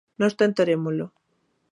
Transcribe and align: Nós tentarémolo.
Nós 0.19 0.37
tentarémolo. 0.41 1.05